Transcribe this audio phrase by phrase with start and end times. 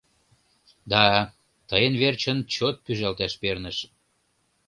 [0.91, 1.05] —Да,
[1.69, 3.77] тыйын верчын чот пӱжалташ перныш.